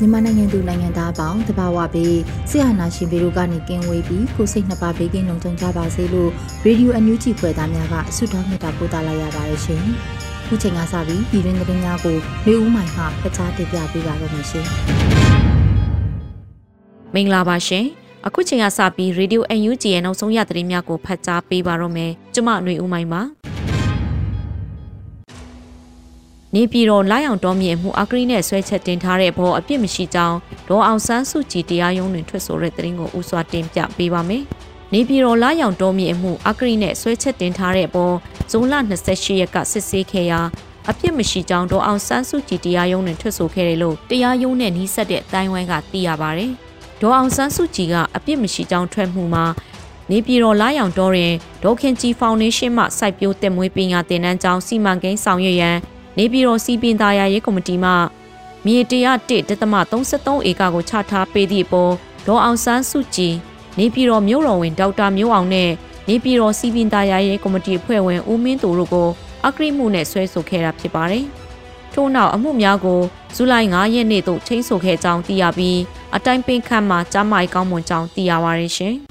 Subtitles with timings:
[0.00, 2.16] မြန်မာနိုင်ငံသူနိုင်ငံသားအပေါင်းတဘာဝပေး
[2.50, 6.30] ဆရာနာရှင်ပေတို့ကနေကင်းဝေးပြီးကိုစိတ်နှစ်ပါးဘေးကင်းလုံခြုံကြပါစေလို့
[6.64, 9.82] ရေဒီယိုအန်ယူဂျီဖွယ်သားများကဆုတောင်းမြတ်တာပို့သလာရပါတယ်ရှင်။
[10.46, 14.66] ခုချိန်ကစပြီးပြည်တွင်းသတင်းများကိုလူဦးမိုင်မှဖကြားတင်ပြပေးပါရမရှင်။
[17.14, 17.84] မင်္ဂလာပါရှင်။
[18.26, 23.22] အခုချိန်ကစပြီးရေဒီယိုအန်ယူဂျီရဲ့နောက်ဆုံးရသတင်းများကိုဖတ်ကြားပေးပါရမယ်။ကျွန်မຫນွေဦးမိုင်ပါ။
[26.56, 30.36] နေပြည်တော်လိုက်အောင်တော်မြေမှုအကရီနဲ့ဆွဲချက်တင်ထားတဲ့ဘောအပြစ်မရှိကြောင်း
[30.68, 34.42] ဒေါ်အောင်ဆန်းစုကြည်တရားရုံးတွင်ထွက်ဆိုတဲ့သတင်းကိုဥစွာတင်ပြပေးပါမယ်။
[34.92, 38.12] နေပြည်တော်လိုက်အောင်တော်မြေမှုအကရီနဲ့ဆွဲချက်တင်ထားတဲ့ဘော
[38.50, 38.74] ဇွန်လ
[39.06, 40.40] 28ရက်ကစစ်ဆေးခဲ့ရာ
[40.90, 46.46] အပြစ်မရှိကြောင်းဒေါ်အောင်ဆန်းစုကြည်တရားရုံးတွင်ထွက်ဆိုခဲ့တယ်လို့တရားရုံးနဲ့နှီးဆက်တဲ့အတိုင်းဝိုင်းကသိရပါဗျ။
[47.00, 49.44] ဒေါ်အောင်ဆန်းစုကြည်ကအပြစ်မရှိကြောင်းထွက်မှုမှာ
[50.10, 55.76] နေပြည်တော်လာရောင်တော်ရင်ဒေါခင်ကြီးဖောင်ဒေးရှင်းမှစိုက်ပျိုးတက်မွေးပညာသင်တန်းကျောင်းစီမံကိန်းဆောင်ရွက်ရန်
[56.18, 57.90] နေပြည်တော်စီပင်သားရရေးကော်မတီမှ
[58.66, 61.92] မြေ101.33ဧကကိုချထားပေးသည့်အပေါ်
[62.26, 63.34] ဒေါ်အောင်ဆန်းစုကြည်
[63.78, 65.70] နေပြည်တော်မြို့တော်ဝင်ဒေါက်တာမျိုးအောင်နဲ့
[66.08, 69.08] နေပြည်တော်စီပင်သားရရေးကော်မတီအဖွဲ့ဝင်ဦးမင်းသူတို့ကို
[69.46, 71.24] အကရိမှုနဲ့ဆွဲဆိုခဲ့တာဖြစ်ပါတယ်။
[71.92, 73.00] ထို့နောက်အမှုများကို
[73.34, 75.78] ဇူလိုင်9ရက်နေ့သို့ချိန်ဆိုခဲ့ကြောင်းသိရပြီး
[76.16, 78.94] အတိုင်းပင်ခန့်မှကြားမိုက်ကောင်းမွန်ကြောင်းသိရပါရရှင်။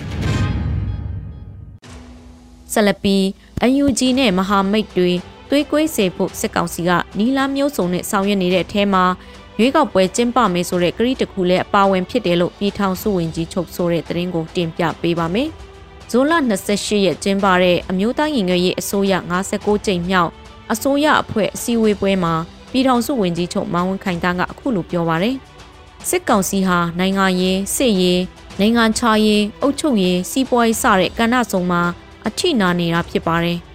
[2.73, 3.17] ဆလပီ
[3.81, 5.11] UNG နဲ့မဟာမိတ်တွေ
[5.49, 9.03] သွေးကွေးစေဖို့စစ်ကောင်စီကနီလာမျိုးစုံနဲ့ဆောင်ရွက်နေတဲ့အထဲမှာ
[9.59, 15.49] ရွေးကောက်ပွဲကျင်းပမယ်ဆိုတဲ့ကတိတခုလည်းအပါဝင်ဖြစ်တယ်လို့ပြည်ထောင်စုဝန်ကြီးချုပ်ဆိုတဲ့သတင်းကိုတင်ပြပေးပါမယ်။
[16.11, 16.33] ဇွန်လ
[16.69, 19.13] 28ရက်ကျင်းပတဲ့အမျိုးသားရင်ငယ်ရေးအစိုးရ
[19.49, 20.31] 59ကြိမ်မြောက်
[20.71, 22.33] အစိုးရအဖွဲ့အစည်းအဝေးပွဲမှာ
[22.71, 25.35] ပြည်ထောင်စုဝန်ကြီးချုပ်မောင်ဝင်းခိုင်တန်းကအခုလိုပြောပါရယ်
[26.09, 28.21] စစ်ကောင်စီဟာနိုင်ငံရေးစစ်ရေး
[28.59, 31.81] နိုင်ငံခြားရေးအုပ်ချုပ်ရေးစီးပွားရေးစတဲ့ကဏ္ဍစုံမှာ
[32.27, 33.59] အထိနာနေတာဖြစ်ပါတယ်။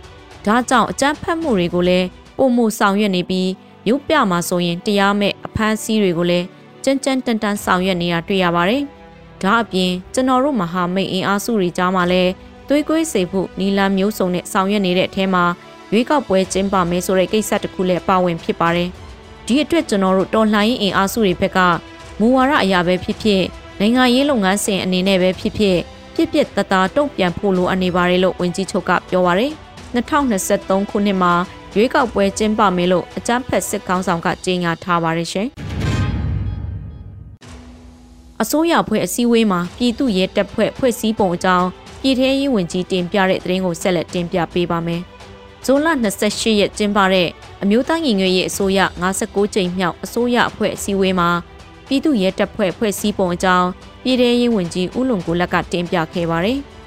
[0.48, 3.50] ဒါကြောင့်အကြမ်းဖက်မှုတွေကိုလည်းပုံမှုဆောင်ရွက်နေပြီး
[3.86, 6.46] မြို့ပြမှာဆိုရင်တရားမဲ့အဖမ်းဆီးတွေကိုလည်း
[6.84, 8.82] ကြမ်းကြမ်းတန်တန်ဆောင်ရွက်နေတာတွေ့ရပါတယ်။
[9.42, 12.30] ဒါအပြင်ကျွန်တော်တို့မဟာမိတ်အင်အားစုတွေကြားမှာလည်း
[12.68, 15.44] သွေးကွေးစေဖို့နီလာမျိုးစုံနဲ့ဆောင်ရွက်နေတဲ့အထဲမှာ
[15.92, 18.88] ရွေးကောက်ပွဲကျင်းပမယ်ဆိုတဲ့ကိစ္စတစ်ခုလည်းပါဝင်ဖြစ်ပါတယ်။
[19.46, 21.58] ဒီအတွက်ကျွန်တော်တို့တော်လှန်ရေးအင်အားစုတွေဘက်က
[22.20, 23.42] မူဝါဒအရာပဲဖြစ်ဖြစ်
[23.80, 25.78] နိုင်ငံရေးလုပ်ငန်းစဉ်အနေနဲ့ပဲဖြစ်ဖြစ်
[26.14, 29.52] ပြစ်ပြစ်တသားတုံ့ပြန်ဖို့လိုအပ်နေပါတယ်လို့ဝန်ကြီးချုပ်ကပြောပါရယ်။
[29.94, 31.32] 2023ခုနှစ်မှာ
[31.74, 35.48] ရွေးကောက်ပွဲကျင်းပမယ်လို့အကြမ်းဖက်စစ်ကောင်ဆောင်ကကြေညာထားပါတယ်ရှင်။
[38.42, 41.66] အစိုးရဖွဲ့အစည်းအဝေးမှာပြည်သူ့ရဲတပ်ဖွဲ့ဖွဲ့စည်းပုံအကြောင်း
[42.02, 45.02] ပြည်ထရေးဝန်ကြီးတင်ပြတဲ့သတင်းကိုဆက်လက်တင်ပြပေးပါမယ်။
[45.64, 45.88] ဇွန်လ
[46.24, 47.28] 28ရက်ကျင်းပတဲ့
[47.62, 51.30] အမျိုးသားညီညွတ်ရေးအစိုးရ59ကြိမ်မြောက်အစိုးရအဖွဲ့အစည်းအဝေးမှာ
[51.88, 53.68] ပြည်သူ့ရဲတပ်ဖွဲ့ဖွဲ့စည်းပုံအကြောင်း
[54.02, 56.60] ပြည်ထရေးဝန်ကြီးဦးလုံကိုလက်ကတင်ပြခဲ့ပါတယ်။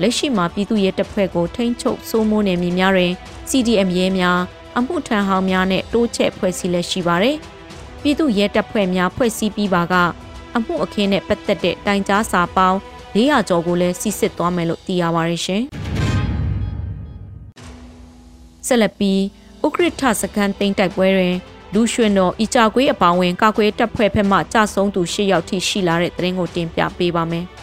[0.00, 3.12] လက်ရှိမှာပြည်သူ့ရဲတပ်ဖွဲ့ကိုထိန်းချုပ်စိုးမိုးနေမည်များတွင်
[3.50, 4.38] CDM ရဲများ
[4.76, 7.36] အမှုထမ်းဟောင်းများနဲ့တိုးချဲ့ဖွဲ့စည်းလက်ရှိပါတယ်။
[8.02, 9.94] ပြည်သူ့ရဲတပ်ဖွဲ့များဖွဲ့စည်းပြီးပါက
[10.56, 12.78] အမှုအခင်းနဲ့ပတ်သက်တဲ့တိုင်ကြားစာပေါင်း
[13.14, 15.62] 400ကျော်ကိုလည်းစီစစ်သွားမယ်လို့သိရပါတယ်ရှင်။
[18.66, 19.20] ဆက်လက်ပြီး
[19.64, 21.34] ဥက္ကဋ္ဌစကန်သိန်းတိုက်ပွဲတွင်
[21.74, 27.46] လူရွှင်တော်ဤကြကွေးအပောင်းဝင်ကာကွယ်တပ်ဖွဲ့ဖက်မှကြဆုံးသူ၈ယောက်ထိရှိလာတဲ့သတင်းကိုတင်ပြပေးပါမယ်။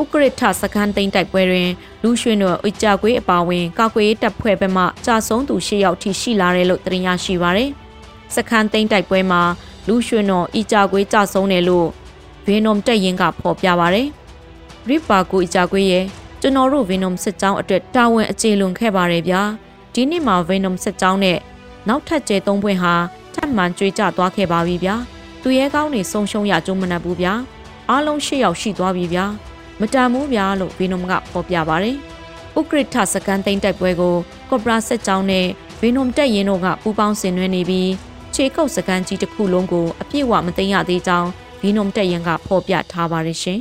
[0.00, 1.70] ဥက္ကရထစခန်းသိမ်းတိုက်ပွဲတွင်
[2.02, 7.70] လူရွှင်တို့အကြကွေးအပါဝင်ကာကွယ်တပ်ဖွဲ့ဘက်မှကြာဆုံးသူ၈ယောက်ထိရှိလာတယ်လို့သိရရှိပါရယ်။
[8.34, 9.42] စခန်းသိမ်းတိုက်ပွဲမှာ
[9.88, 11.88] လူရွှင်တို့အကြကွေးကြာဆုံးတယ်လို့
[12.46, 14.08] ဗီနုံတက်ရင်ကဖော်ပြပါရယ်။
[14.88, 16.04] ရစ်ပါကူအကြကွေးရဲ့
[16.40, 19.42] ကျွန်တော်တို့ဗီနုံစစ်ကြောင်းအတွက်တာဝန်အခြေလွန်ခဲ့ပါတယ်ဗျာ။
[19.94, 21.38] ဒီနေ့မှာဗီနုံစစ်ကြောင်းနဲ့
[21.88, 22.94] နောက်ထပ်ကျဲသုံးပွင့်ဟာ
[23.34, 24.94] ထပ်မံကြွေးကြသွားခဲ့ပါပြီဗျာ။
[25.42, 27.32] သူရဲကောင်းနေဆုံးရှုံးရကြုံမနှက်ဘူးဗျာ။
[27.90, 29.26] အားလုံး၈ယောက်ရှိသွားပြီဗျာ။
[29.80, 31.96] မတန်ဘူးဗျာလို့ဗီနုံကဖော်ပြပါတယ်။
[32.58, 34.14] ဥက္ကဋ္ဌစကန်သိန်းတိုက်ပွဲကို
[34.50, 35.46] ကော့ပရာဆက်ကြောင်းနဲ့
[35.80, 37.90] ဗီနုံတက်ရင်တို့ကပူပေါင်းဆင်နွှဲနေပြီး
[38.34, 41.28] ခြေကုပ်စကန်ကြီးတစ်ခုလုံးကိုအပြည့်အဝမသိမ်းရသေးကြောင်း
[41.60, 43.60] ဗီနုံတက်ရင်ကဖော်ပြထားပါရရှင်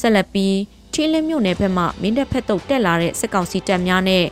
[0.00, 0.56] ဆက်လက်ပြီး
[0.92, 4.24] ထီလင်းမြို့နယ်ဘက်မှမင်းတပ်ဖက်တုတ်တက်လာတဲ့စစ်ကောင်စီတပ်များနဲ့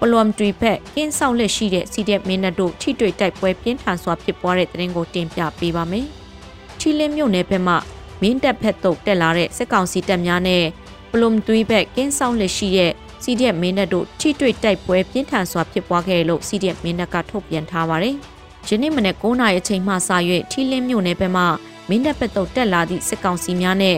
[0.00, 6.06] ပလွမ်တွီဖက်ကင်းဆောင်လက်ရှိတဲ့စီတဲ့မင်းတပ်တို့ထိတွေ့တိုက်ပွဲပြင်းထန်စွာဖြစ်ပွားတဲ့တဲ့ရင်ကိုတင်ပြပေးပါမယ်။
[6.78, 7.74] ထီလင်းမြို့နယ်ဘက်မှ
[8.22, 10.64] မင်းတပ်ဖက်တုတ်တက်လာတဲ့စစ်ကောင်စီတပ်များနဲ့
[11.12, 18.16] ပလွမ်တွီဖက်ကင်းဆောင်လက်ရှိတဲ့စီဒီအက်မင်းတပ်တို့ထိတွေ့တိုက်ပွဲပြင်းထန်စွာဖြစ်ပွားခဲ့လို့စီဒီအက်မင်းတပ်ကထုတ်ပြန်ထားပါတယ်။
[18.68, 19.96] ယနေ့မနေ့9နာရီအချိန်မှစ၍
[20.50, 21.44] ထီလင်းမြို့နယ်ဘက်မှ
[21.88, 23.96] မင်းတပ်ဖက်တုတ်တက်လာသည့်စစ်ကောင်စီများနဲ့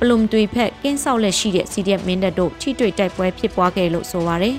[0.00, 4.56] ပလုံတွေဖက်ကင်းဆောက်လက်ရှိတဲ့ CDF မင်းတပ်တို့ထိတွေ့တိုက်ပွဲဖြစ်ပွားခဲ့လို့ဆိုပါရယ်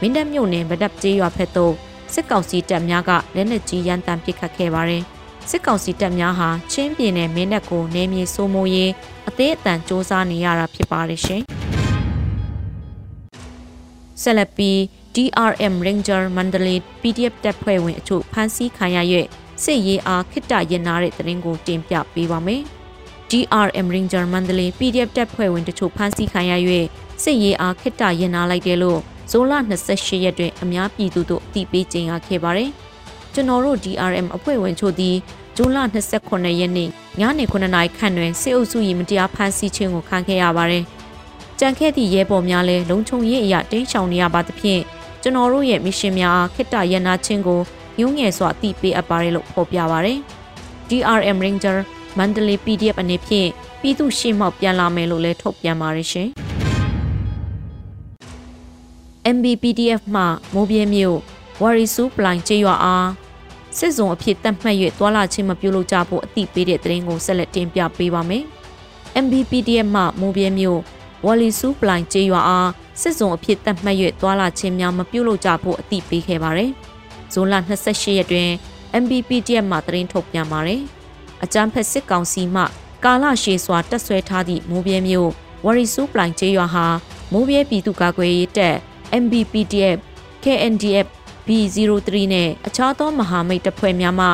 [0.00, 1.74] မင်းတပ်မြို့နယ်ဗဒပ်ကျေးရွာဖက်သို့
[2.14, 5.02] စစ်ကောင်စီတပ်များကလက်နက်ကြီးရန်တမ်းပစ်ခတ်ခဲ့ပါရယ်
[5.50, 8.92] စစ်ကောင်စီတပ်များဟာချင်းပြည်နယ်မင်းတပ်ကိုနေမြေစိုးမိုးရေး
[9.28, 11.42] အသေးအတန်စ조사နေရတာဖြစ်ပါတယ်ရှင်
[14.22, 14.78] ဆက်လက်ပြီး
[15.14, 18.98] DRM Ranger Mandalay PDF တပ်ဖွဲ့ဝင်အချို့ဖမ်းဆီးခံရ၍
[19.64, 22.62] စစ်ရေးအားခိတ္တရင်နာတဲ့တရင်ကိုတင်ပြပေးပါမယ်။
[23.30, 26.52] DRM Ranger Mandalay PDF တပ်ဖွဲ့ဝင်တချို့ဖမ်းဆီးခံရ၍
[27.22, 29.00] စစ်ရေးအားခစ်တာရင်နာလိုက်တယ်လို့
[29.30, 29.52] ဇိုလ
[29.88, 32.72] 28ရက်တွင်အများပြည်သူတို့အသိပေးကြေညာခဲ့ပါတယ်။
[33.34, 35.16] ကျွန်တော်တို့ DRM အဖွဲ့ဝင်ချို့သည်
[35.56, 35.78] ဇွန်လ
[36.18, 36.88] 29ရက်နေ့
[37.20, 40.84] ညနေ9နာရီခန့်တွင်စစ်အုပ်စု၏မတရားဖမ်းဆီးခြင်းကိုခံခဲ့ရပါတယ်။
[41.60, 44.80] ကြံခဲ့သည့်ရဲဘော်များလည်းလုံခြုံရေးအရာတင်းရှောင်နေရပါသဖြင့်
[45.22, 47.60] ကျွန်တော်တို့ရဲ့မစ်ရှင်များအားခိတ္တရန်နာခြင်းကို
[48.00, 50.18] ရုံးငယ်စွာအသိပေးအပ်ပါတယ်လို့ဖော်ပြပါတယ်။
[50.88, 51.76] DRM Ranger
[52.18, 53.48] မန္တလေး PDF အနေဖြင့်
[53.80, 56.28] ပြည်သူရှေ့မှောက်ပြန်လာမယ်လို့လည်းထုတ်ပြန်ပါရရှင်။
[59.34, 60.22] MBPDF မှ
[60.54, 61.18] မိုးပြဲမြို့
[61.62, 63.06] ဝါရီဆူပလိုင်ကျေးရွာအား
[63.78, 68.44] စစ်စုံအဖြစ်တတ်မှတ်၍သွာလာခြင်းမပြုလုပ်ကြဖို့အသိပေးတဲ့သတင်းကိုဆက်လက်တင်ပြပေးပါမယ်။
[69.24, 70.80] MBPDF မှမိုးပြဲမြို့
[71.26, 72.70] ဝါလီဆူပလိုင်ကျေးရွာအား
[73.00, 76.70] စစ်စုံအဖြစ်တတ်မှတ်၍သွာလာခြင်းများမပြုလုပ်ကြဖို့အသိပေးခဲ့ပါတယ်။
[77.32, 78.48] ဇွန်လ28ရက်တွင်
[79.02, 80.82] MBPDF မှသတင်းထုတ်ပြန်ပါတယ်။
[81.44, 82.62] အကြမ်းဖက်စစ်ကောင်စီမှ
[83.04, 85.30] ကာလရှည်စွာတက်ဆွဲထားသည့်မိုးပြဲမျိုး
[85.64, 86.86] ဝရီဆူပလိုင်ကျေးရွာဟာ
[87.32, 88.76] မိုးပြဲပြည်သူ့ကာကွယ်ရေးတပ်
[89.22, 89.98] MBPDF
[90.44, 91.06] KNDF
[91.46, 94.28] B03 နဲ့အခြားသောမဟာမိတ်တပ်ဖွဲ့များမှ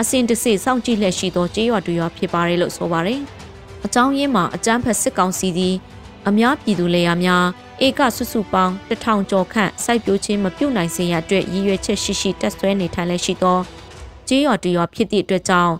[0.00, 3.20] အစဉ်တစိုက်စောင့်ကြည့်လက်ရှိသောကျေးရွာတွေရွာဖြစ်ပါတယ်လို့ဆိုပါတယ်။
[3.84, 5.74] အကြောင်းရင်းမှာအကြမ်းဖက်စစ်ကောင်စီသည်
[6.28, 7.46] အများပြည်သူလေယာများ
[7.86, 13.58] ဧကစုစုပေါင်းတထောင်ကျော်ခန့်စိုက်ပျိုးခြင်းမပြုတ်နိုင်စေရအတွက်ရည်ရွယ်ချက်ရှိရှိတက်ဆွဲနေထိုင်လက်ရှိသော
[14.28, 15.74] ကျေးရွာတရွာဖြစ်သည့်အတွက်ကြောင့်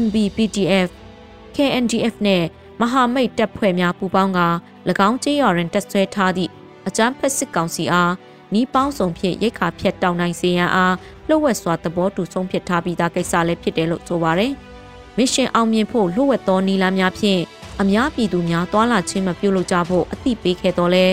[0.00, 0.88] MBPDF
[1.56, 2.44] KNDF နဲ့
[2.80, 4.40] မဟာမိတ်တပ်ဖွဲ့များပူးပေါင်းက၎
[5.08, 6.50] င်းကျေးရွာတွင်တပ်ဆွဲထားသည့်
[6.86, 8.12] အကြမ်းဖက်စစ်ကောင်စီအား
[8.54, 10.94] နီးပေါင်းဆောင်ဖြင့်ရိတ်ခါဖြတ်တောင်းနိုင်စေရန်အား
[11.28, 14.52] လှုပ်ဝက်စွာသဘောတူဆုံးဖြတ်ထားပြီးသားကိစ္စလည်းဖြစ်တယ်လို့ဆိုပါရယ်
[15.16, 17.40] မစ်ရှင်အောင်မြင်ဖို့လှုပ်ဝက်သောနီလာများဖြင့်
[17.80, 21.06] အများပြည်သူများသွာလာခြင်းမပြုလုပ်ကြဖို့အသိပေးခဲ့တော်လဲ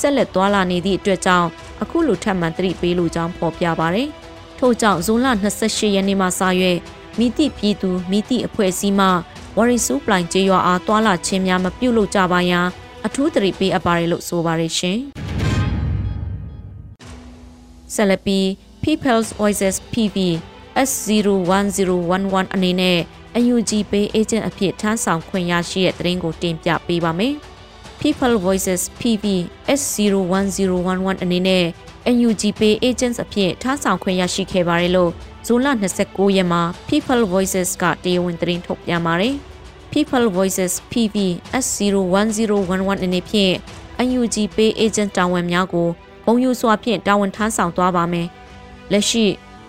[0.00, 1.48] ဆက်လက်သွာလာနေသည့်အတွက်ကြောင့်
[1.82, 4.08] အခုလိုထပ်မံသတိပေးလိုကြောင်းဖော်ပြပါရယ်
[4.58, 5.26] ထို့ကြောင့်ဇွန်လ
[5.62, 6.40] 28ရက်နေ့မှစ၍
[7.18, 9.08] မိတိပြည်သူမိတိအဖွဲ့အစည်းမှ
[9.56, 12.66] ဝရီဆူပလိုင်ကျေးရွာအားတွာလာခြင်းများမပြုတ်လို့ကြပါရန်
[13.06, 15.00] အထူးသတိပေးအပ်ပါတယ်လို့ဆိုပါရရှင်။
[17.94, 18.46] ဆက်လက်ပြီး
[18.84, 20.16] People's Voices PV
[20.88, 22.98] S01011 အနေနဲ့
[23.52, 27.34] UNG Pay Agent အဖြစ်ထမ်းဆောင်ခွင့်ရရှိတဲ့သတင်းကိုတင်ပြပေးပါမယ်။
[28.00, 29.24] People Voices PV
[29.80, 31.64] S01011 အနေနဲ့
[32.26, 35.10] UNG Pay Agents အဖြစ်ထမ်းဆောင်ခွင့်ရရှိခဲ့ပါတယ်လို့
[35.46, 35.68] ဇွန်လ
[36.02, 39.34] 29ရက်မှာ People Voices ကတရားဝင်သတင်းထုတ်ပြန်ပါတယ်။
[39.92, 41.16] People Voices PV
[41.64, 43.54] S01011 အနေဖြင့်
[44.18, 45.96] UNG Pay Agent တာဝန်များကိုဂုဏ်
[46.42, 48.28] ယူစွာဖြင့်တာဝန်ထမ်းဆောင်သွားပါမယ်။
[48.92, 49.26] လက်ရှိ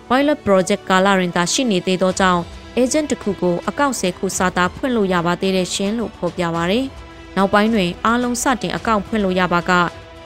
[0.08, 2.42] Pilot Project ကာလရင်သာရှိနေသေးသောကြောင့်
[2.78, 6.86] agent တစ်ခုကိုအကောင့်10ခုစာသားဖွင့်လို့ရပါသေးတဲ့ရှင်လို့ဖော်ပြပါရယ်။
[7.36, 9.72] နောက်ပိုင်းတွင်အားလုံးစတင်အကောင့်ဖွင့်လို့ရပါက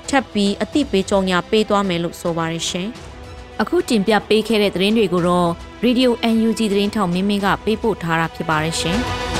[0.09, 2.89] ထပ်ပြီးအသိပေးကြောင်းညာပေးသွားမယ်လို့ဆိုပါရရှင်။
[3.61, 5.51] အခုတင်ပြပေးခဲ့တဲ့သတင်းတွေကိုတော့
[5.85, 9.01] Radio UNG သတင်းထောက်မင်းမင်းကပေးပို့ထားတာဖြစ်ပါတယ်ရှင်။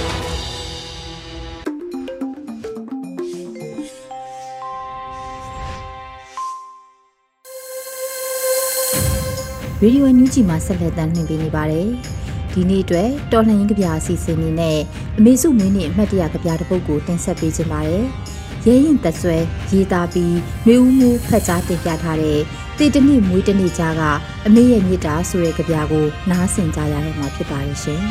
[9.83, 11.89] ရေဒီယိုအန်ယူဂျီမှာဆက်လက်တင်ပြနေပါတယ်။
[12.53, 14.79] ဒီနေ့အတွက်တော်လှန်ရေးကြပြအစီအစဉ်နေနဲ့
[15.19, 18.03] အမေစုမင်းနဲ့အမှတ်တရကြပြတစ်ပုဒ်ကိုတင်ဆက်ပေးခြင်းပါတယ်။
[18.67, 19.37] ရဲရင်သက်ဆွဲ
[19.71, 22.41] ရေးသားပြီးမျိုးဦးမှုဖက်ကြားတင်ပြထားတဲ့
[22.79, 24.03] တေတနစ်မွေးတနစ်ကြားက
[24.47, 28.01] အမေရဲ့မြစ်တာဆိုတဲ့ကြပြကိုနားဆင်ကြရတော့မှာဖြစ်ပါရဲ့ရှင်။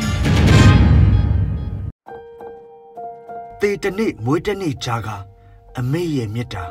[3.60, 5.08] တေတနစ်မွေးတနစ်ကြားက
[5.78, 6.64] အမေရဲ့မြစ်တာ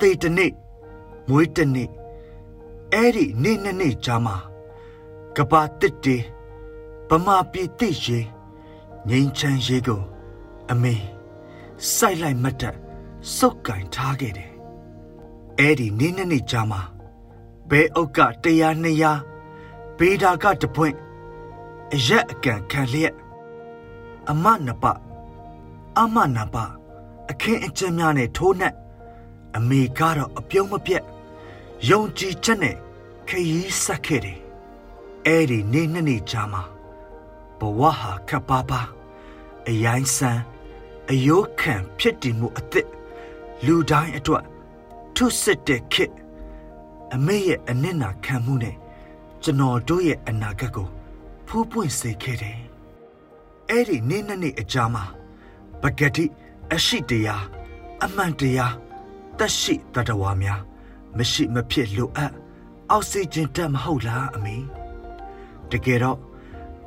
[0.00, 0.52] တေတနစ်
[1.30, 1.90] မွေးတနစ်
[2.94, 4.36] အဲ့ဒီနေ့နှစ်နေ့ကြားမှာ
[5.36, 6.16] ကဘာတစ်တေ
[7.08, 8.18] ဗမာပြည်တိရေ
[9.08, 10.02] ငိမ့်ချမ်းရေကို
[10.70, 10.94] အမေ
[11.94, 12.76] စိုက်လိုက်မတ်တက်
[13.36, 14.52] စုပ်ကင်ထားခဲ့တယ်
[15.58, 16.80] အဲ့ဒီနေ့နှစ်နှစ်ကြာမှာ
[17.70, 19.12] ဘဲအုပ်ကတရားနှစ်ရာ
[19.98, 20.96] ဘေဒါကတပွင့်
[21.94, 23.14] အရက်အကန်ခံလျက်
[24.30, 24.84] အမနပ
[25.98, 26.56] အမနပ
[27.30, 28.74] အခင်းအကျင်းများနဲ့ထိုးနှက်
[29.56, 31.04] အမေကတော့အပြုံးမပြတ်
[31.88, 32.76] ယုံကြည်ချက်နဲ့
[33.28, 34.38] ခရီးဆက်ခဲ့တယ်
[35.26, 36.62] အဲ့ဒီနေ့နှစ်နှစ်ကြာမှာ
[37.58, 38.80] ဘဝဟာခပ်ပါပါ
[39.68, 40.42] အယိုင်းဆန်း
[41.10, 42.88] အယိုးခံဖြစ်တည်မှုအသစ်
[43.66, 44.44] လူတိုင်းအတွက်
[45.14, 46.14] ထုစစ်တဲ့ခေတ်
[47.14, 48.76] အမေရဲ့အနစ်နာခံမှုနဲ့
[49.42, 50.88] ကျွန်တော်တို့ရဲ့အနာဂတ်ကို
[51.46, 52.58] ဖူးပွင့်စေခဲ့တယ်
[53.68, 55.04] အဲ့ဒီနေ့နှစ်နှစ်အကြာမှာ
[55.82, 56.24] ပဂတိ
[56.72, 57.44] အရှိတရား
[58.04, 58.74] အမှန်တရား
[59.38, 60.69] တက်ရှိတတဝါများ
[61.18, 62.32] မရှိမဖြစ်လိုအပ်
[62.90, 64.56] အောက်ဆီဂျင်တက်မဟုတ်လားအမေ
[65.70, 66.18] တကယ်တော့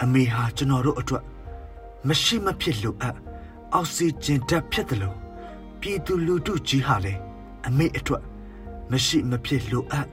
[0.04, 1.24] အမေဟာကျွန်တော်တို့အတွက်
[2.08, 3.18] မရှိမဖြစ်လိုအပ်
[3.74, 5.18] အောက်ဆီဂျင်တက်ဖြစ်တယ်လို့
[5.80, 7.22] ပြည်သူလူထုကြီးဟာလည်း
[7.68, 8.24] အမေအတွက်
[8.92, 10.08] မရှိမဖြစ်လိုအပ်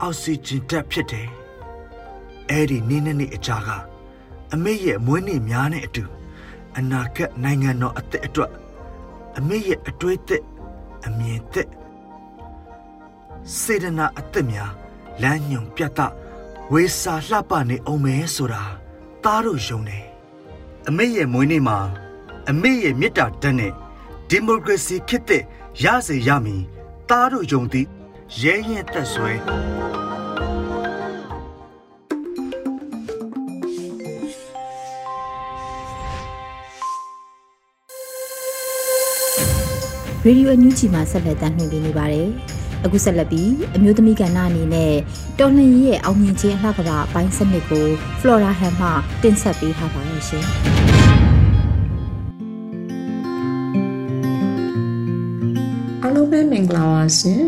[0.00, 1.28] အောက်ဆီဂျင်တက်ဖြစ်တယ်
[2.50, 3.68] အဲ့ဒီနေ့နေ့နေ့အကြာက
[4.54, 6.04] အမေရဲ့မွေးနေ့များနဲ့အတူ
[6.78, 8.52] အနာဂတ်နိုင်ငံတော်အသက်အတွက်
[9.38, 10.44] အမေရဲ့အတွေးသက်
[11.06, 11.68] အမြင်သက်
[13.60, 14.72] စေတနာအသက်များ
[15.22, 16.00] လမ်းညွန်ပြတ်တ
[16.72, 18.62] ဝေစာလှပနေအောင်မဲဆိုတာ
[19.24, 20.06] သားတို့ယုံတယ်
[20.88, 21.78] အမေရဲ့မွေးနေ့မှာ
[22.50, 23.72] အမေရဲ့မေတ္တာဓာတ်နဲ့
[24.28, 25.44] ဒီမိုကရေစီခေတ်သစ်
[25.84, 26.62] ရစေရမည်
[27.08, 27.86] သားတို့ယုံသည်
[28.42, 29.32] ရဲရင်သက်ဆွဲ
[40.24, 42.30] ရေဒီယိုအန်ယူဂျီမှာဆက်လက်တင်ပြနေပါတယ်။
[42.84, 44.94] အခုဆက်လက်ပြီးအမျိုးသမီးကဏ္ဍအနေနဲ့
[45.38, 47.86] တော်လှန်ရေးရဲ့အောင်မြင်ခြင်းအလှကပအပိုင်းစနစ်ကို
[48.20, 48.88] Flora Ham မှ
[49.22, 50.44] တင်ဆက်ပေးထားပါတယ်ရှင်။
[56.02, 57.42] အားလုံးပဲမင်္ဂလာပါရှင်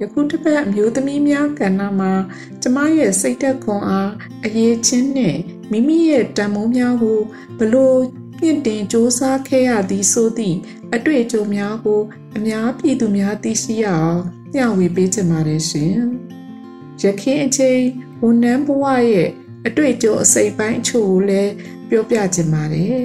[0.00, 2.12] ယခုတစ်ပတ်အမျိုးသမီးများကဏ္ဍမှာ
[2.62, 4.12] ကျမရဲ့စိတ်သက်ခွန်အား
[4.44, 5.36] အရေးချင်းနဲ့
[5.70, 7.20] မိမိရဲ့တန်မိုးများကို
[7.58, 7.98] ဘလို့
[8.40, 10.56] မြင့်တင်စ조사ခဲ့ရသည်ဆိုသည့်
[10.94, 12.00] အတွေ့အကြုံများကို
[12.36, 14.20] အများပြည်သူများသိရှိရအောင်
[14.56, 15.96] မျှဝေပေးချင်ပါတယ်ရှင်
[17.02, 17.80] ရခင်အချိန်
[18.22, 19.28] ဝန်ထမ်းဘဝရဲ့
[19.66, 21.52] အတွေ့အကြုံအစိပ်ပိုင်းအချို့ကိုလည်း
[21.88, 22.98] ပြောပြချင်ပါတယ်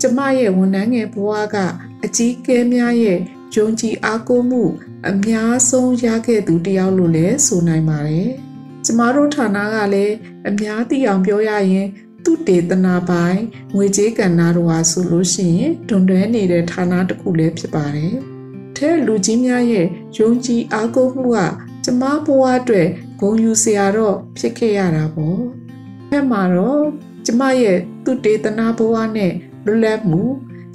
[0.00, 1.56] ကျမရဲ့ဝန်ထမ်းငယ်ဘဝက
[2.04, 3.18] အကြီးကဲများရဲ့
[3.54, 4.64] ယုံကြည်အားကိုးမှု
[5.10, 8.28] အများဆုံးရခဲ့သူတယောက်လို့လည်းဆိုနိုင်ပါတယ်။
[8.84, 10.14] ကျမတို့ဌာနကလည်း
[10.48, 11.88] အများသိအောင်ပြောရရင်
[12.24, 13.42] သူတေသနာပိုင်း
[13.74, 18.16] ငွေကြေးကဏ္ဍတို့ဟာဆိုလို့ရှိရင်တွန်တွဲနေတဲ့ဌာနတစ်ခုလည်းဖြစ်ပါတယ်။
[18.80, 21.38] ထဲလူကြီးများရဲ့ယုံကြည်အားကိုးမှုက
[21.84, 22.88] ကျမဘဝအတွက်
[23.20, 25.40] ဂုဏ်ယူစရာတော့ဖြစ်ခဲ့ရတာပေါ့။
[26.10, 26.84] အဲ့မှာတော့
[27.26, 29.32] ကျမရဲ့သူတေသနာဘဝနဲ့
[29.64, 30.22] လွတ်လပ်မှု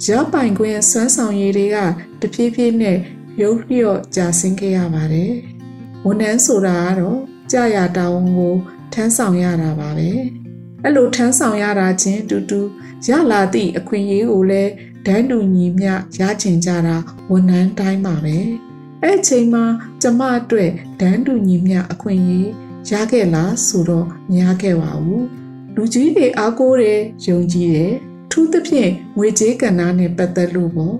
[0.06, 1.76] ရပိုင်ခွင့်စွမ်းဆောင်ရည်တွေက
[2.20, 2.98] တဖြည်းဖြည်းနဲ့
[3.42, 5.32] ရုပ်လျော့ကျဆင်းခဲ့ရပါတယ်။
[6.04, 7.18] ဝန်ထမ်းဆိုတာကတော့
[7.52, 8.54] ကြာရတာဝန်ကို
[8.92, 10.10] ထမ်းဆောင်ရတာပါပဲ။
[10.84, 12.60] အဲ့လိုထမ်းဆောင်ရတာချင်းတူတူ
[13.08, 14.72] ရလာသည့်အခွင့်အရေးကိုလည်း
[15.06, 16.96] ဒန်းတူညီမျှရချင်ကြတာ
[17.30, 18.38] ဝန်ထမ်းတိုင်းပါပဲ။
[19.02, 19.64] အဲ့ချိန်မှာ
[20.02, 20.70] ကျမအတွက်
[21.00, 22.48] ဒန်းတူညီမျှအခွင့်အရေး
[22.90, 25.24] ရခဲ့လားဆိုတော့မရခဲ့ပါဘူး။
[25.74, 27.94] လူကြီးတွေအားကိုးတယ်ယုံကြည်တယ်
[28.30, 30.96] ထူးသဖြင့်ငွေကြေးကဏ္ဍနဲ့ပတ်သက်လို့ပေါ့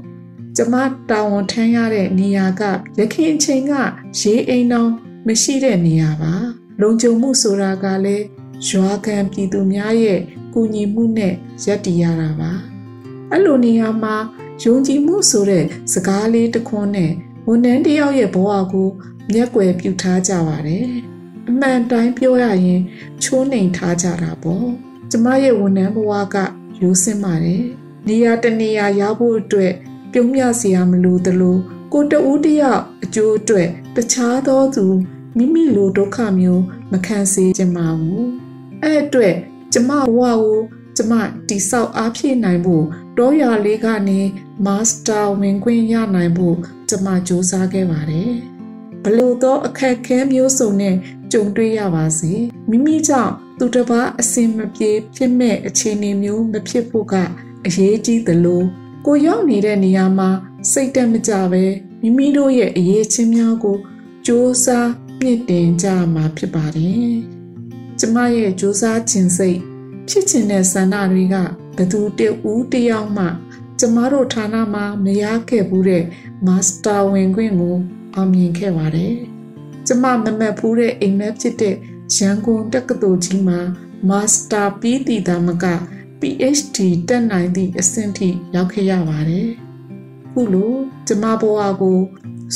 [0.57, 0.75] ကျမ
[1.11, 2.63] တာဝန်ထမ်းရတဲ့နေရာက
[2.99, 3.73] ရခင်အချိန်က
[4.21, 4.91] ရေးအိမ်တော်
[5.27, 6.35] မရှိတဲ့နေရာပါ
[6.81, 8.25] လုံခြုံမှုဆိုတာကလည်း
[8.69, 10.21] ရွာခံပြည်သူများရဲ့
[10.53, 11.35] ကူညီမှုနဲ့
[11.65, 12.76] ရပ်တည်ရတာပါ
[13.33, 14.17] အဲ့လိုနေရာမှာ
[14.63, 17.13] ယုံကြည်မှုဆိုတဲ့စကားလေးတစ်ခွန်းနဲ့
[17.47, 18.89] ဝန်ထမ်းတယောက်ရဲ့ဘဝကို
[19.33, 20.87] မျက်ွယ်ပြုထားကြပါတယ်
[21.49, 22.81] အမှန်တိုင်းပြောရရင်
[23.23, 24.67] ချိုးနှိမ်ထားကြတာပေါ့
[25.11, 26.37] ကျမရဲ့ဝန်ထမ်းဘဝက
[26.81, 27.65] ရိုးစင်းပါတယ်
[28.09, 29.73] နေရာတနေရာရောက်ဖို့အတွက်
[30.13, 31.57] ပြုံးမြစရာမလိုသလို
[31.93, 34.87] ကိုတဦးတယောက်အကျိုးအတွက်တခြားသောသူ
[35.37, 38.27] မိမိလိုဒုက္ခမျိုးမခံစေချင်ပါဘူး
[38.83, 39.35] အဲ့အတွက်
[39.73, 40.59] ကျမဘဝကို
[40.97, 41.13] ကျမ
[41.49, 42.85] တိဆောက်အားဖြည့်နိုင်ဖို့
[43.19, 44.21] တောရလေးကနေ
[44.67, 46.57] မာစတာဝင်ခွင့်ရနိုင်ဖို့
[46.89, 48.33] ကျမစူးစမ်းခဲ့ပါတယ်။
[49.03, 50.95] ဘလို့သောအခက်ခဲမျိုးစုံနဲ့
[51.33, 52.33] ကြုံတွေ့ရပါစေ။
[52.71, 57.15] မိမိကြောင့်သူတစ်ပါးအစင်မပြေဖြစ်မဲ့အခြေအနေမျိုးမဖြစ်ဖို့က
[57.67, 58.63] အရေးကြီးသလို
[59.07, 60.31] ကိုရောက်နေတဲ့နေရာမှာ
[60.73, 61.65] စိတ်တက်မကြပဲ
[62.03, 63.77] မိမိတို့ရဲ့အရေးချင်းများကို
[64.27, 67.13] စူးစမ်းမြင့်တင်ကြမှာဖြစ်ပါတယ်။
[67.99, 69.61] ကျမရဲ့စူးစမ်းခြင်းစိတ်
[70.09, 71.37] ဖြစ်ချင်တဲ့ဆန္ဒတွေက
[71.77, 72.21] ဘသူတ
[72.51, 73.27] ဦးတယောက်မှ
[73.79, 76.05] ကျမတို့ဌာနမှာမရခဲ့ဘူးတဲ့
[76.47, 77.77] မာစတာဝင်ခွင့်ကို
[78.15, 79.15] အောင်မြင်ခဲ့ပါတယ်။
[79.87, 81.75] ကျမမမက်ဖူးတဲ့အိမ်မက်ဖြစ်တဲ့
[82.17, 83.61] ရန်ကုန်တက္ကသိုလ်ကြီးမှာ
[84.09, 85.65] မာစတာပြီးတည်တာမက
[86.21, 89.49] PhD တက်နိုင်သည့်အဆင့်ထိရောက်ခဲ့ရပါတယ်။
[90.33, 90.75] ခုလို
[91.07, 92.01] ကျမဘဝကို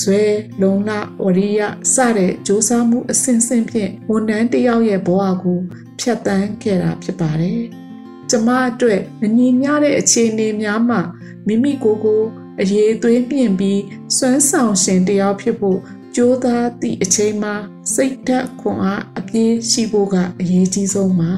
[0.00, 0.22] ဇွဲ
[0.60, 0.90] လုံလ
[1.22, 1.60] ဝရိယ
[1.94, 5.60] စတဲ့စ조사မှုအစဉ်စဉ်ဖြင့်ဝန်ထမ်းတယောက်ရဲ့ဘဝကို
[6.00, 7.62] ဖျက်ဆီးခဲ့တာဖြစ်ပါတယ်။
[8.30, 11.00] ကျမအတွက်မညီမျှတဲ့အခြေအနေများမှာ
[11.46, 12.22] မိမိကိုယ်ကို
[12.60, 13.82] အရေးသွေးမြင့်ပြီး
[14.16, 15.78] စွမ်းဆောင်ရှင်တယောက်ဖြစ်ဖို့
[16.14, 17.54] ကြိုးစားသည့်အချိန်မှာ
[17.94, 21.30] စိတ်ဓာတ်ခွန်အားအပြည့်ရှိဖို့ကအရေးကြီးဆုံးပါ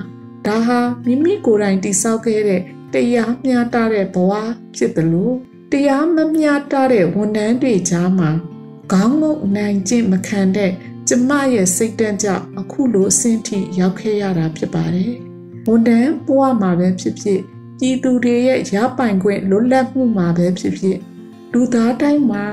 [0.46, 2.62] ဒါဟာမိမိကိုယ်တိုင်တည်ဆောက်ခဲ့တဲ့
[2.94, 4.32] တရားမျှတတဲ့ဘဝ
[4.76, 5.34] ဖြစ်တယ်လို့
[5.72, 8.30] တရားမမျှတတဲ့ဝန်ထမ်းတွေကြားမှာ
[8.92, 10.72] ခေါင်းငုံနိုင်ခြင်းမခံတဲ့
[11.08, 15.12] ကျမရဲ့စိတ်တန့်ကြောင့်အခုလိုအဆင့်ထိရောက်ခဲ့ရတာဖြစ်ပါတယ်
[15.66, 17.40] ဝန်ထမ်းဘဝမှာပဲဖြစ်ဖြစ်
[17.78, 20.98] ပြည်သူတွေရဲ့ရပိုင်ခွင့်လွတ်လပ်မှုမှာပဲဖြစ်ဖြစ်
[21.52, 22.44] လူသားတိုင်းမှာ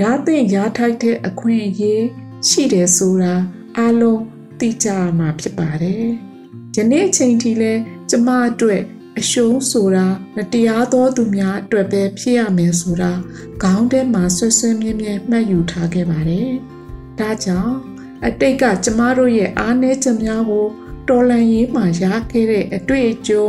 [0.00, 2.02] ရသင့်ရထိုက်တဲ့အခွင့်အရေး
[2.48, 3.34] ရှိတယ်ဆိုတာ
[3.76, 4.22] အားလုံး
[4.58, 6.06] သိကြရမှာဖြစ်ပါတယ်။
[6.76, 7.72] ယနေ့အချိန်ထိလဲ
[8.10, 8.82] ကျမအတွက်
[9.18, 10.06] အရှုံးဆိုတာ
[10.36, 13.12] မတရားသောသူများအတွက်ပဲဖြစ်ရမယ်ဆိုတာ
[13.62, 16.50] ခေါင်းထဲမှာဆွဆွမြဲမြဲမှတ်ယူထားခဲ့ပါတယ်။
[17.18, 17.91] ဒါကြောင့်
[18.26, 20.66] အတိတ်ကကျမတို့ရဲ့အားနည်းချက်များကို
[21.08, 23.44] တော်လန်ရေးမှာရခဲ့တဲ့အတွေ့အကြုံ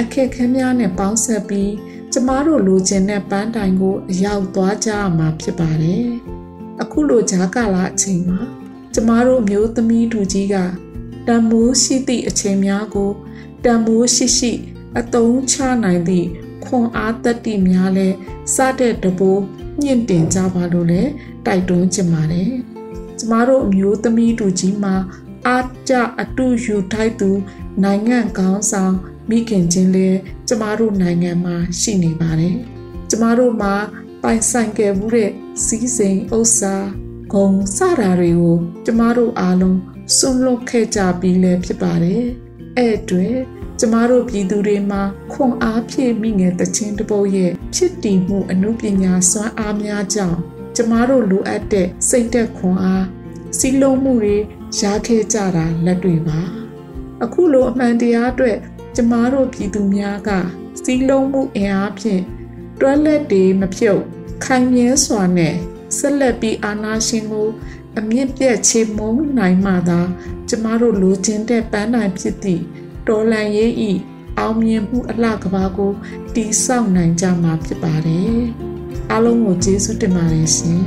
[0.00, 1.72] အခက်အခဲများနဲ့ပေါင်းစပ်ပြီး
[2.12, 6.06] ကျမတို့လိုချင်တဲ့ပန်းတိုင်ကိုအရောက်သွားကြရမှာဖြစ်ပါတယ်။
[6.82, 8.40] အခုလိုဂျာကာလာအချိန်မှာ
[8.94, 10.56] ကျမတို့မျိုးသမီးတူကြီးက
[11.26, 13.10] တန်မိုးရှိသည့်အချိန်များကို
[13.64, 14.52] တန်မိုးရှိရှိ
[14.98, 16.26] အသုံးချနိုင်သည့်
[16.64, 18.08] ခွန်အားတတ္တိများလဲ
[18.54, 19.42] စတဲ့တဘိုး
[19.82, 21.02] ညင့်တင်ကြပါလို့လဲ
[21.46, 22.52] တိုက်တွန်းချင်ပါတယ်။
[23.18, 24.94] ကျမတို့အမျိုးသမီးတူကြီးမှာ
[25.46, 27.30] အားကြအတူယူထိုက်သူ
[27.84, 28.94] နိုင်ငံကောင်းဆောင်
[29.28, 30.08] မိခင်ချင်းလဲ
[30.48, 32.56] ကျမတို့နိုင်ငံမှာရှိနေပါတယ်။
[33.10, 33.74] ကျမတို့မှာ
[34.22, 35.30] ပိုင်ဆိုင်ခဲ့မှုတဲ့
[35.64, 36.74] စီးစိမ်ဥစ္စာ
[37.32, 39.78] ဂုံစတာတွေကိုကျမတို့အားလုံး
[40.16, 42.22] စွန့်လွတ်ခဲ့ကြပြီးလဲဖြစ်ပါတယ်။
[42.76, 43.36] အဲ့အတွက်
[43.80, 50.40] ကျမတို့ပြည်သူတွေမှာခွန်အားဖြည့်မိငယ်တခြင်းတပုတ်ရဲ့ဖြစ်တည်မှုအမှုပညာစွမ်းအားများကြောင့်
[50.80, 53.06] ကျမတို့လိုအပ်တဲ့စိတ်သက်ခွန်အား
[53.58, 54.36] စီလုံးမှုတွေ
[54.80, 56.40] ရခဲ့ကြတာလက်တွေပါ
[57.24, 58.58] အခုလိုအမှန်တရားအတွက်
[58.96, 60.30] ကျမတို့ပြည်သူများက
[60.82, 62.22] စီလုံးမှုအင်အားဖြင့်
[62.80, 64.02] တွဲလက်တွေမဖြုတ်
[64.44, 65.54] ခိုင်မြဲစွာနဲ့
[65.98, 67.48] ဆက်လက်ပြီးအာဏာရှင်ကို
[67.98, 70.00] အမြင့်ပြတ်ချေမုန်းနိုင်မှသာ
[70.48, 72.62] ကျမတို့လိုချင်တဲ့ပန်းတိုင်ဖြစ်သည့်
[73.08, 73.92] တော်လန်ရေးဤ
[74.38, 75.92] အောင်မြင်မှုအလှကဘာကို
[76.34, 78.42] တီးဆောက်နိုင်ကြမှာဖြစ်ပါတယ်
[79.12, 80.82] အားလုံးကိုကျေးဇူးတင်ပါတယ်ရှင်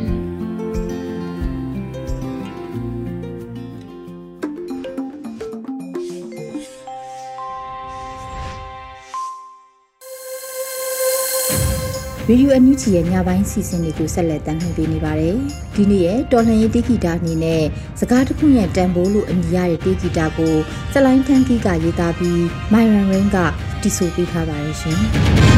[12.28, 15.36] ရေဒီယိုအန်ယူဂျီရဲ့ညပိုင်းစီစဉ်တွေကိုဆက်လက်တင်ပြနေပါတယ်။
[15.76, 17.64] ဒီနေ့ရဲ့တော်လှန်ရေးတေဂီတာအနေနဲ့
[18.00, 20.56] စကားတစ်ခုရဲ့တန်ဖိုးလို့အမည်ရတဲ့တေဂီတာကို
[20.94, 23.38] စလိုင်းထန်ကီကရေးသားပြီးမိုင်ရန်ရင်းက
[23.82, 25.02] တီဆိုပေးထားပါတယ်ရှင်။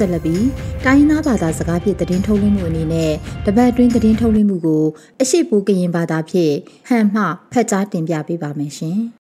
[0.00, 0.46] ဆက်လက်ပြီး
[0.84, 3.12] တိုင်းရင်းသားဘာသာစကားဖြင့်သတင်းထုတ်လွှင့်မှုအနေနဲ့
[3.46, 4.84] တပတ်အတွင်းသတင်းထုတ်လွှင့်မှုကို
[5.20, 6.54] အရှိပူကရင်ဘာသာဖြင့်
[6.88, 9.00] ဟန်မှဖတ်ကြားတင်ပြပေးပါမယ်ရှင်။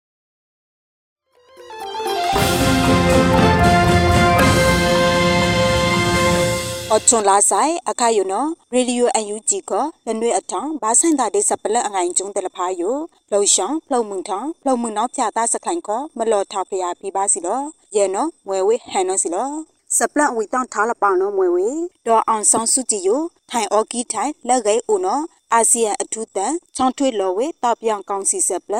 [6.94, 9.72] အချွန်လာဆိုင်အခါယုနောရေဒီယိုအန်ယူဂျီက
[10.06, 12.96] လနွေအထောင်ဘာဆိုင်တာဒေစပလအငိုင်ကျုံတလဖာယို
[13.30, 17.60] လှုပ်ရှောင်းလှုပ်မှုန်ထောင်လှုပ်မှုန်နောက်ဖြာသားစခိုင်ကမလော်ထောက်ဖျားပြပါစီလော
[17.96, 19.48] ယေနောမွယ်ဝေဟန်နောစီလော
[19.96, 21.68] စပလဝီတောင်းထားလပောင်းနောမွယ်ဝေ
[22.06, 25.20] ဒေါ်အောင်ဆောင်စုကြည်ယိုထိုင်အော်ကီထိုင်လက်ကေဦးနော
[25.52, 28.74] အာဆီယံအထူးတန်ချောင်းထွေးလော်ဝေတောက်ပြောင်ကောင်းစီစပလ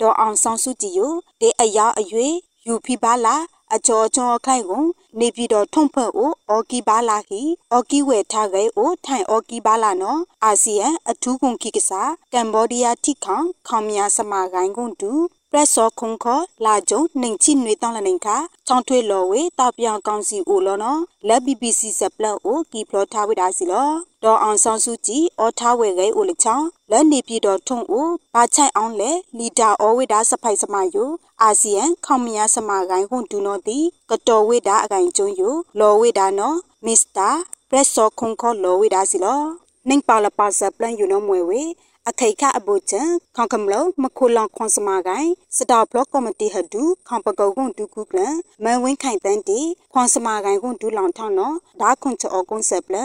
[0.00, 2.28] ဒေါ်အောင်ဆောင်စုကြည်ယိုတေအရာအရွေ
[2.66, 3.36] ယူဖိပါလာ
[3.74, 4.84] အချောချောခိုင်ကို
[5.20, 15.12] နေပြည်တော်ထုံဖက်အိုအော်ကီဘာလာဟီအော်ကီဝဲထားခဲ့အိုထိုင်အော်ကီဘာလာနော်အာဆီယံအထူးကွန်ကီကစားကမ်ဘောဒီးယားထိခေါခေါမြာစမာဂိုင်းကွန်တူ
[15.45, 23.88] ပ ရက်စောခုံခောလာကြုံနှင်ချိနွေတောင်းလနေခါချောင်းထွေလော်ဝေတောက်ပြောင်ကောင်းစီအိုလောနော်လက် BBC စပလတ်အိုကီဖလောထားဝိဒါစီလော
[24.22, 31.10] ဒေါ်အောင်ဆောင်စုကြည်အော်ထားဝဲခဲအိုလချောင်းလက်နေပြည်တော်ထုံအိုဘာချိုင်အောင်လေလီတာအော်ဝိဒါစဖိုက်စမယို
[31.42, 33.78] အာဆီယံခေါမယာစမဂိုင်းဟွန်ဒူနော်တီ
[34.10, 37.30] ကတော်ဝိဒါအကိုင်ကျုံယိုလော်ဝိဒါနော်မစ္စတာ
[37.70, 39.40] ပရက်စောခုံခောလော်ဝိဒါစီလော
[39.88, 41.62] နင်းပါလပါစပလန်ယူနော်မွေဝေ
[42.10, 43.02] အခိခအဘူချံ
[43.36, 48.20] ခေါကမလောမခိုလောင်ခွန်စမာကိုင်စတာဘလော့ကော်မတီဟဒူခေါပကောကွန်ဒူကုကလ
[48.64, 49.60] မန်ဝင်းခိုင်တန်းတီ
[49.92, 52.96] ခွန်စမာကိုင်ကွန်ဒူလောင်ထောင်းနော်ဒါခွန်ချောကွန်ဆက်ပလ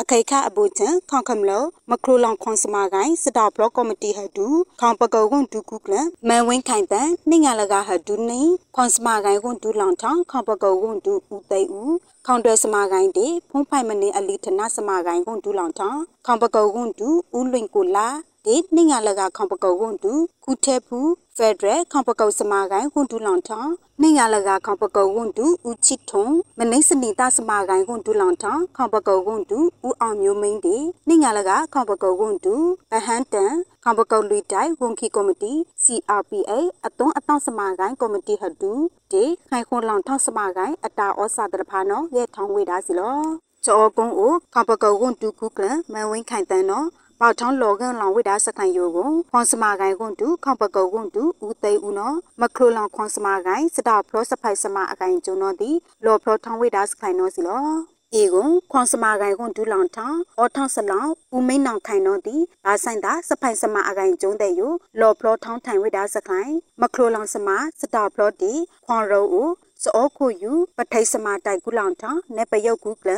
[0.00, 4.46] အခိခအဘူချံခေါကမလောမခိုလောင်ခွန်စမာကိုင်စတာဘလော့ကော်မတီဟဒူ
[4.80, 5.94] ခေါပကောကွန်ဒူကုကလ
[6.28, 8.40] မန်ဝင်းခိုင်တန်းနှင်ငါလကဟဒူနေ
[8.76, 11.94] ခွန်စမာကိုင်ကွန်ဒူလောင်ထောင်းခေါပကောကွန်ဒူဦးသိဦး
[12.26, 17.08] ခေါန်တွဲစမာကိုင်းတေဖုံးဖိုင်မနေအလီထနာစမာကိုင်းကွန်ဒူလောင်ထောင်းခေါပကောကွန်ဒူ
[17.38, 18.08] ဦးလွင်ကိုလာ
[18.46, 20.12] ဒီနှင်းငါလကခေါပကုတ်ဝန်တူ
[20.44, 20.98] ခုထဲဖူ
[21.36, 26.26] ဖက်ဒရယ်ခေါပကုတ်စမာကိုင်းဝန်တူလောင်ထောင်းနှင်းငါလကခေါပကုတ်ဝန်တူဦးချစ်ထုံ
[26.58, 30.76] မနိစနီတာစမာကိုင်းဝန်တူလောင်ထောင်းခေါပကုတ်ဝန်တူဦးအောင်မျိုးမင်းဒီ
[31.08, 32.54] နှင်းငါလကခေါပကုတ်ဝန်တူ
[32.90, 33.52] ဘဟန်တန်
[33.84, 35.52] ခေါပကုတ်လူတိုင်းဝန်ခီကော်မတီ
[35.84, 36.52] CRPA
[36.86, 38.72] အသွန်းအတောင့်စမာကိုင်းကော်မတီဟတူ
[39.12, 43.18] ဒီခိုင်ခွန်လောင်ထောင်းစမာကိုင်းအတာဩစာတရဖာနော်ရဲထောင်းဝေတာစီလော
[43.64, 46.88] ချောကုန်းကိုခေါပကုတ်ဝန်တူခုကလမန်ဝင်းခိုင်တန်နော်
[47.22, 55.70] ပေါထောင်းလောကန်လောင်ဝိဒါစခိုင်ယိုကိုခွန်စမာကိုင်ကွန်တူခေါပကုတ်ကွန်တူဦးသိဦးနော်မခလိုလောင်ခွန်စမာကိုင်စတာဖလောစဖိုင်စမာအကိုင်ကျုံတော့ဒီ
[56.04, 57.64] လောဖလောထောင်းဝိဒါစခိုင်နော်စီလော
[58.14, 67.48] အေကွန်ခွန်စမာကိုင်ကွန်ဒူလောင်ထောင်းအောထောင်းစလောင်ဦးမိန်နောင်ခိုင်တော့ဒီဘာဆိုင်တာစဖိုင်စမအကိုင်ကျုံတဲ့ယိုလော်ဖလောထောင်းထိုင်ဝိဒါစခိုင်မခလိုလောင်စမ
[67.80, 68.52] စတာဖလောဒီ
[68.86, 69.50] ခွန်ရောဦး
[69.84, 73.10] စောခုယူပထိုင်စမာတိုက်ကူလောင်ထောင်းနေပယုတ်ကူကလ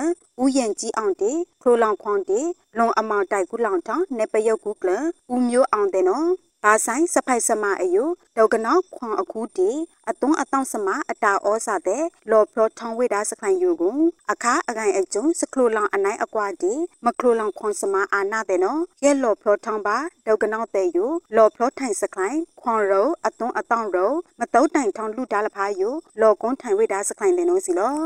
[0.43, 2.41] ဥယန်ကြီးအောင်တေခရိုလောင်ခွန်တေ
[2.77, 6.29] လွန်အမောင်တိုက်ကူလောင်ထောင်းနေပယုတ်ကူကလဥမျိုးအောင်တဲ့နော်
[6.67, 8.05] ဘာဆိုင်စဖိုက်စမအယု
[8.37, 9.71] ဒေါကနောက်ခွန်အခုတီ
[10.11, 13.99] အသွန်းအတောင့်စမအတာဩစာတဲ့လော်ဖလောထောင်းဝိတာစခိုင်ယုကို
[14.33, 16.73] အခါအကိုင်အကျုံစခလိုလောင်အနိုင်အကွာတီ
[17.05, 27.97] မခလိုလောင်ခွန်စမအာနာတဲ့နော်ရဲလော်ဖလောထောင်းပါဒေါကနောက်တဲ့ယုလော်ဖလောထိုင်စခိုင်ခွန်ရောအသွန်းအတောင့်ရောမတုတ်တိုင်ထောင်းလူတားလဖာယုလော်ကွန်ထိုင်ဝိတာစခိုင်တဲ့နော်စီလော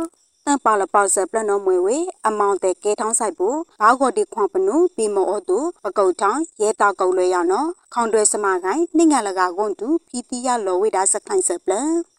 [0.49, 11.73] တန်ပါလပေါဆပလနော်မွေဝေအမောင်တဲ့ကဲထောင်းဆိုင်ဘူးဘာဂော်ဒီခွန်ပနုဘီမောတူပကုတ်ထောင်းရဲတောက်ကုတ်လွဲရနော်ခေါန်တွဲစမကိုင်းနှိငါလကကွန်တူဖီတီရလော်ဝေတာစခိုင်ဆပလ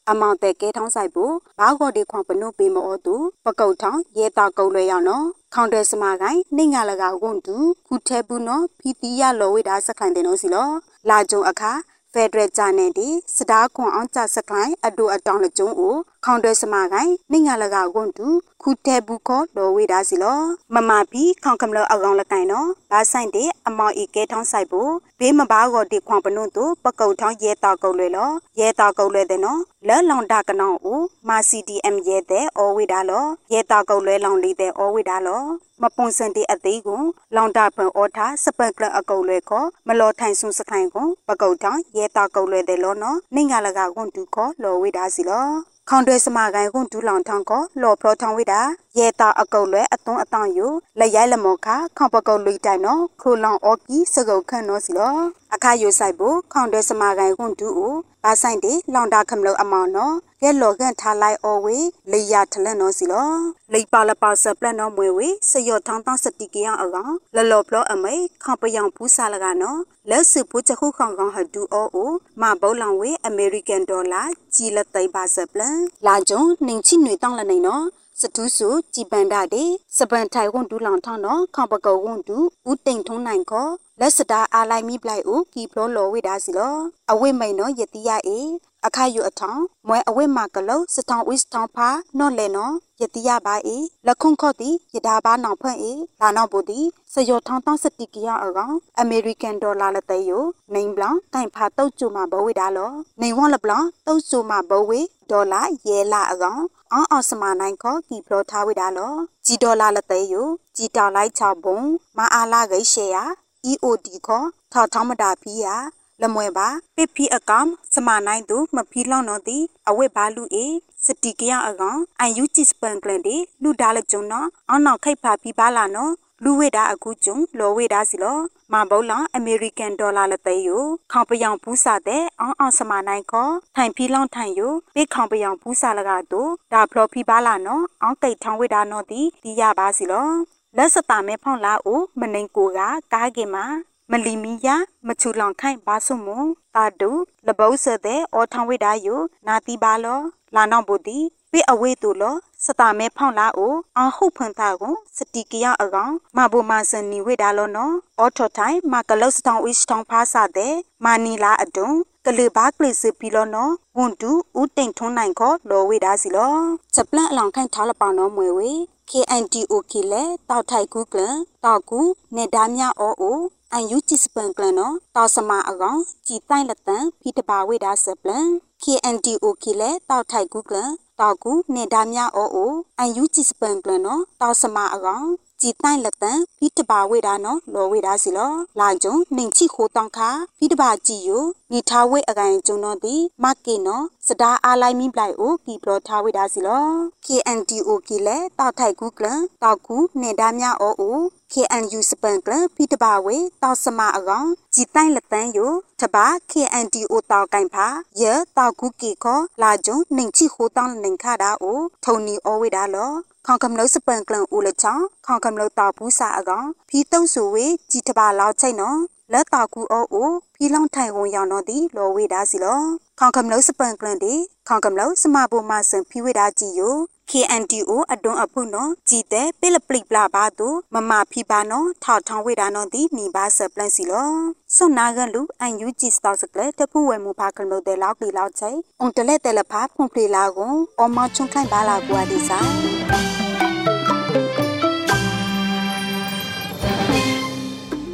[0.09, 7.55] အမောင်တဲ့ကဲထောင်းဆိုင်ဘူးဘာဂော်ဒီခွန်ပနုဘီမောတူပကုတ်ထောင်းရဲတောက်ကုတ်လွဲရနော်ခေါန်တွဲစမကိုင်းနှိငါလကကွန်တူ
[7.87, 10.69] ခုထဲဘူးနော်ဖီတီရလော်ဝေတာစခိုင်တဲ့နော်စီလော
[11.09, 11.73] လာကြုံအခါ
[12.13, 15.95] ဖက်ဒရယ်ဂျာနယ်ဒီစတားခွန်အောင်ကြစကလိုင်းအတူအတောင်လကျုံကို
[16.29, 18.27] ခေါန်တွဲစမကိုင်းနိငါလကကွန်တူ
[18.61, 20.39] ခုတဲဘူးခေါ်လော်ဝေတာစီလော
[20.73, 35.43] မမပီခေါန်ကမလအကောင်လကိုင်းနော်ဘာဆိုင်တဲ့အမောင်ဤကဲထောင်းဆိုင်ဖို့ဘေးမဘာကိုဒီခွန်ပနုတို့ပကုတ်ထောင်းရဲတာကုတ်လွဲလောရဲတာကုတ်လွဲတဲ့နော်လဲလောင်တာကနောင်ဦးမာ CDM ရဲတဲ့အော်ဝေတာလောရဲတာကုတ်လွဲလောင်လေးတဲ့အော်ဝေတာလော
[35.81, 37.01] မပွန်စန်တီအသေးကို
[37.35, 48.61] လောင်တာဖန်အော်ထားစပန်ကလအကုတ်လွဲခေါ်မလောထိုင်ဆုံစခိုင်ကိုပကုတ်ထောင်းရဲတာကုတ်လွဲတဲ့လောနော်နိငါလကကွန်တူခေါ်လော်ဝေတာစီလော ခေါန်တွဲစမကိုင်ကွန်ဒူလောင်ထောင်းကိုလော်ဖလောထောင်းဝိတာ
[48.97, 50.67] ရဲတာအကုတ်လွဲအသွန်းအတောင်ယူ
[50.99, 55.17] လက်ရိုက်လက်မော်ခခေါပကုတ်လွိတိုင်နော်ခိုလောင်အော်ကီစကုတ်ခန့်နော်စီလော
[55.53, 61.77] အခါယူဆိုင်ဖို့ခေါန်တွဲစမကိုင်ကွန်ဒူဦးဘာဆိုင်တေလောင်တာခမလို့အမောင်နော်ကဲလော်ကန်ထားလိုက်အော်ဝေ
[62.11, 63.29] လေယာထလက်နော်စီလော
[63.73, 69.79] လေပါလပါဆပလက်နော်မွေဝေစယောထောင်းတောင်းစတိကီယအကောင်လလော်ဖလောအမိခေါပယောင်ဘူးစားလကနော်
[70.09, 74.23] လက်စုဘူးချခုခေါင်ကောင်ဟဒူအောအိုမဘုံလောင်ဝေအမေရိကန်ဒေါ်လာ
[74.55, 77.85] ကြီးလက်သိပါဆပလန်လာကြုံနှင်ချိနွေတောင်းလနေနော်
[78.21, 79.65] စတူးစုကြည်ပန်တာတေ
[79.97, 82.37] စပန်ထိုင်ဝန်ဒူလောင်ထောင်းတော့ခေါပကောဝန်ဒူ
[82.69, 86.75] ဦးတိန်ထုံးနိုင်ခေါ်လက်စတာအားလိုက်မိပလိုက်ဦးကီဖလောလောဝိဒါစီလော
[87.11, 88.39] အဝိမိန်နော်ယတိယအေ
[88.85, 96.79] အခါယူအထောင်မွဲအဝိမကလောစထောင်ဝစ်ထောင်ဖာနော့လေနော်ယတိယပါအေလခုံခော့တီယဒါဘာနောင်ဖွင့်အေလာနောက်ဘူတီ
[97.13, 104.99] စယောထောင်းတောင်းစတိကရအကောင်အမေရိကန်ဒေါ်လာလတဲ့ယိုနေဘလန်တိုင်ဖာတုတ်ကျူမှာဘဝေဒါလောနေဝလဘလန်တုတ်ကျူမှာဘဝေ
[105.31, 106.61] ဒေါ်လာရဲလာအကောင်
[106.91, 109.13] အောင်းအောင်စမနိုင်ခေါ်ကီပလောထားဝေဒါလော
[109.45, 111.79] ဂျီဒေါ်လာလတဲ့ယိုဂျီတောင်လိုက်ချောက်ဘုံ
[112.17, 113.23] မအားလာဂိရှေယာ
[113.71, 115.75] EOD ခေါ်ထောက်ထောင်းမတာဖီယာ
[116.21, 120.65] လမွဲပါပစ်ဖီအကောင်စမနိုင်သူမဖီလောင်းတော့သည်အဝိဘာလူအေ
[121.05, 128.39] စတိကရအကောင်အန်ယူချစ်စပန်ကလန်ဒီလူဒါလကျုံနော်အောင်းနောက်ခိတ်ဖာဖီပါလာနော်လူဝေတာအခုကျုံလောဝေတာစီလော
[128.73, 130.69] မဘုံလောင်အမေရိကန်ဒေါ်လာလက်သေးယ
[131.11, 134.61] ခေါပယောင်ဘူးစာတဲ့အောင်းအောင်စမနိုင်ခေါထိုင်ဖီလောင်ထိုင်ယ
[134.95, 140.29] ပေခေါပယောင်ဘူးစာလကတော့ဒါဖလောဖီပါလာနော်အောင်းကိတ်ထောင်းဝေတာနော်ဒီဒီရပါစီလော
[140.77, 142.79] လက်စတာမဲဖောင်းလာအိုမနိုင်ကိုက
[143.13, 143.65] ကားကင်မှာ
[144.11, 144.75] မလီမီယာ
[145.07, 147.11] မချူလောင်ခိုင်ဘာဆုမွန်တာဒူ
[147.47, 150.19] လဘောဆတဲ့အောထောင်းဝိဒါယိုနာတီပါလော
[150.55, 151.19] လာနောင်ဘူတီ
[151.51, 160.73] ပေအဝေးတူလောစတာမဲဖောင်းလာအိုအဟုဖွန်တာကိုစတီကရအကောင်မဘူမဆန်နီဝိဒါလောနော်အောထောထိုင်မကလော့စတောင်ဝစ်တောင်ဖားစာတဲ့
[161.05, 161.89] မာနီလာအဒုံ
[162.25, 166.53] ကလေဘာကလစ်စပီလောနော်ဝန်တူဦးတိန်ထွန်းနိုင်ခေါ်လောဝိဒါစီလော
[166.93, 168.71] ချက်ပလန့်အလောင်ခိုင်ထားလပောင်နော်မွေဝေ
[169.09, 171.21] KNTOK လဲတောက်ထိုက်ကူကလ
[171.65, 171.99] တောက်ကူ
[172.35, 173.39] နေဒါမြအောအို
[173.73, 178.47] အန်ယူချစ်စပန်ကလနော်တောက်စမအကောင်ကြည်တိုင်လက်တန်ဖီတပါဝိဒါဆပလန်
[178.83, 180.77] KNTOK လဲတောက်ထိုက်ကူကလ
[181.19, 185.27] တောက်ကူနေဒါမြအောအိုအန်ယူချစ်စပန်ကလနော်တောက်စမအကောင်
[185.61, 196.85] ကြည်တိုင်လက်တန်ဖီတပါဝိဒါနော်လောဝိဒါစီလောလာကြုံနှင်ချိခိုတောင်းခါဖီတပါကြည်ယိုနေထားဝိအကန်ကျုံတော့ဒီမကေနော်စဒါအားလိုက်မိပလိုက်အိုကီပလောထားဝိဒါစီလော
[197.25, 199.27] KNTOK လဲတောက်ထိုက်ကူကလ
[199.63, 201.19] တောက်ကူနေဒါမြအောအို
[201.53, 207.87] KNU စပန်ကလဖီတပါဝေတောက်စမအကောင်ကြည်တိုင်လက်တန်းယိုတပါ KNDO တောက်ကင်ဖာ
[208.21, 213.11] ရဲတောက်ကူကီခေါ်လာကြုံနှင်ချိခိုတောင်းနှင်ခါတာအိုထုံနီအောဝေဒါလော
[213.45, 218.99] ခေါကမလို့စပန်ကလန်ဦးလချောင်းခေါကမလို့တောက်ဘူးစာအကောင်ဖီတုံးဆူဝေကြည်တပါလောက်ချိတ်နော်
[219.33, 222.79] လက်တောက်ကူအိုအို ဖီလောင်ထိုင်ဝန်ရောင်တော့ဒီလောဝေဒါစီလော
[223.19, 224.33] ခေါကမလို့စပန်ကလန်ဒီ
[224.67, 226.95] ခေါကမလို့စမဘူမဆန်ဖီဝေဒါကြည်ယို
[227.31, 234.29] KNDO အတွန်းအဖုနော်ကြည်တဲ့ပိလပလိပလာပါတူမမဖီပါနော်ထောက်ထောင်းဝေတာနော်ဒီနီပါဆပလန့်စီလော
[234.75, 242.71] စွန်နာကလူအန်ယူဂျီစတောက်စကလက်တပူဝဲမူဖာကလမိုတဲလောက်ဒီလောက်ချိအွန်တလက်တဲလဖာဖွန်ပလီလာကိုအော်မချုံခိုင်ပါလာကွာဒီဆိုင်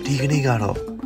[0.05, 0.92] ဒီကနေ့ကတော့